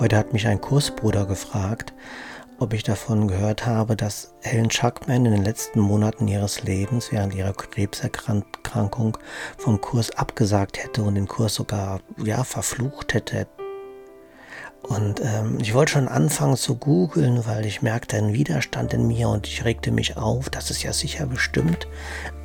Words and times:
Heute 0.00 0.16
hat 0.16 0.32
mich 0.32 0.48
ein 0.48 0.60
Kursbruder 0.60 1.24
gefragt, 1.24 1.94
ob 2.58 2.72
ich 2.72 2.82
davon 2.82 3.28
gehört 3.28 3.64
habe, 3.64 3.94
dass 3.94 4.34
Helen 4.42 4.68
Chuckman 4.68 5.24
in 5.24 5.32
den 5.32 5.44
letzten 5.44 5.78
Monaten 5.78 6.26
ihres 6.26 6.64
Lebens 6.64 7.12
während 7.12 7.32
ihrer 7.32 7.52
Krebserkrankung 7.52 9.16
vom 9.56 9.80
Kurs 9.80 10.10
abgesagt 10.10 10.82
hätte 10.82 11.04
und 11.04 11.14
den 11.14 11.28
Kurs 11.28 11.54
sogar 11.54 12.00
ja 12.24 12.42
verflucht 12.42 13.14
hätte. 13.14 13.46
Und 14.82 15.20
ähm, 15.20 15.58
ich 15.62 15.74
wollte 15.74 15.92
schon 15.92 16.08
anfangen 16.08 16.56
zu 16.56 16.74
googeln, 16.74 17.46
weil 17.46 17.64
ich 17.64 17.80
merkte 17.80 18.16
einen 18.16 18.34
Widerstand 18.34 18.92
in 18.94 19.06
mir 19.06 19.28
und 19.28 19.46
ich 19.46 19.64
regte 19.64 19.92
mich 19.92 20.16
auf, 20.16 20.50
dass 20.50 20.70
es 20.70 20.82
ja 20.82 20.92
sicher 20.92 21.26
bestimmt 21.26 21.86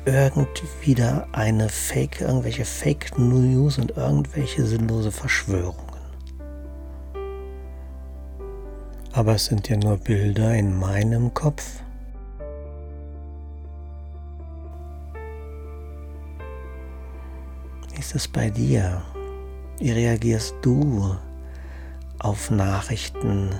irgend 0.04 0.62
wieder 0.82 1.26
eine 1.32 1.68
Fake, 1.68 2.20
irgendwelche 2.20 2.64
Fake 2.64 3.18
News 3.18 3.76
und 3.76 3.96
irgendwelche 3.96 4.64
sinnlose 4.64 5.10
Verschwörungen. 5.10 5.89
Aber 9.20 9.34
es 9.34 9.44
sind 9.44 9.68
ja 9.68 9.76
nur 9.76 9.98
Bilder 9.98 10.54
in 10.54 10.78
meinem 10.78 11.34
Kopf. 11.34 11.82
Wie 17.92 17.98
ist 17.98 18.14
es 18.14 18.26
bei 18.26 18.48
dir? 18.48 19.02
Wie 19.78 19.90
reagierst 19.90 20.54
du 20.62 21.16
auf 22.18 22.50
Nachrichten? 22.50 23.50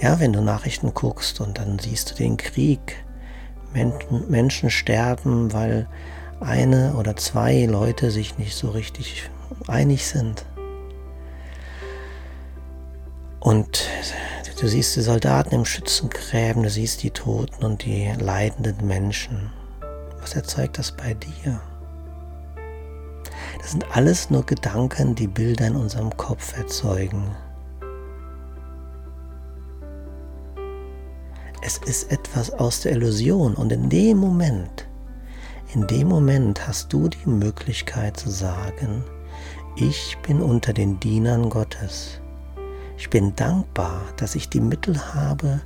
Ja, 0.00 0.20
wenn 0.20 0.32
du 0.32 0.40
Nachrichten 0.40 0.94
guckst 0.94 1.40
und 1.40 1.58
dann 1.58 1.80
siehst 1.80 2.12
du 2.12 2.14
den 2.14 2.36
Krieg, 2.36 3.04
Menschen 4.28 4.70
sterben, 4.70 5.52
weil 5.52 5.88
eine 6.38 6.94
oder 6.94 7.16
zwei 7.16 7.66
Leute 7.66 8.12
sich 8.12 8.38
nicht 8.38 8.54
so 8.54 8.70
richtig 8.70 9.28
einig 9.66 10.06
sind. 10.06 10.46
Und 13.40 13.88
Du 14.62 14.68
siehst 14.68 14.94
die 14.94 15.00
Soldaten 15.00 15.56
im 15.56 15.64
Schützengräben, 15.64 16.62
du 16.62 16.70
siehst 16.70 17.02
die 17.02 17.10
Toten 17.10 17.64
und 17.64 17.84
die 17.84 18.12
leidenden 18.20 18.86
Menschen. 18.86 19.50
Was 20.20 20.36
erzeugt 20.36 20.78
das 20.78 20.92
bei 20.92 21.14
dir? 21.14 21.60
Das 23.58 23.72
sind 23.72 23.84
alles 23.90 24.30
nur 24.30 24.46
Gedanken, 24.46 25.16
die 25.16 25.26
Bilder 25.26 25.66
in 25.66 25.74
unserem 25.74 26.16
Kopf 26.16 26.56
erzeugen. 26.56 27.34
Es 31.64 31.78
ist 31.78 32.12
etwas 32.12 32.52
aus 32.52 32.82
der 32.82 32.92
Illusion 32.92 33.54
und 33.54 33.72
in 33.72 33.88
dem 33.88 34.18
Moment, 34.18 34.86
in 35.74 35.88
dem 35.88 36.06
Moment 36.06 36.68
hast 36.68 36.92
du 36.92 37.08
die 37.08 37.28
Möglichkeit 37.28 38.16
zu 38.16 38.30
sagen, 38.30 39.02
ich 39.74 40.16
bin 40.24 40.40
unter 40.40 40.72
den 40.72 41.00
Dienern 41.00 41.50
Gottes. 41.50 42.21
Ich 43.02 43.10
bin 43.10 43.34
dankbar, 43.34 44.00
dass 44.16 44.36
ich 44.36 44.48
die 44.48 44.60
Mittel 44.60 44.96
habe, 45.12 45.60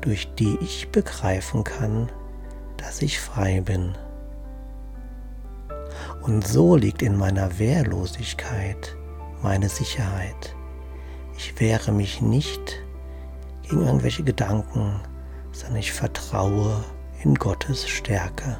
durch 0.00 0.34
die 0.34 0.58
ich 0.60 0.88
begreifen 0.90 1.62
kann, 1.62 2.10
dass 2.78 3.00
ich 3.00 3.20
frei 3.20 3.60
bin. 3.60 3.94
Und 6.22 6.44
so 6.44 6.74
liegt 6.74 7.00
in 7.02 7.16
meiner 7.16 7.60
Wehrlosigkeit 7.60 8.96
meine 9.40 9.68
Sicherheit. 9.68 10.56
Ich 11.36 11.60
wehre 11.60 11.92
mich 11.92 12.20
nicht 12.22 12.82
gegen 13.62 13.86
irgendwelche 13.86 14.24
Gedanken, 14.24 15.00
sondern 15.52 15.78
ich 15.78 15.92
vertraue 15.92 16.82
in 17.22 17.36
Gottes 17.36 17.88
Stärke. 17.88 18.58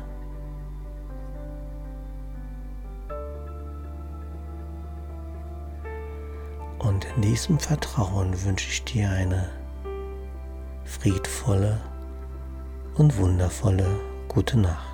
Und 6.81 7.07
in 7.15 7.23
diesem 7.23 7.59
Vertrauen 7.59 8.43
wünsche 8.45 8.69
ich 8.71 8.83
dir 8.85 9.11
eine 9.11 9.51
friedvolle 10.85 11.79
und 12.95 13.17
wundervolle 13.19 13.87
gute 14.29 14.59
Nacht. 14.59 14.90